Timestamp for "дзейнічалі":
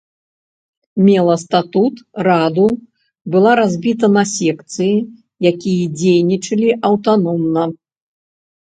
6.03-6.69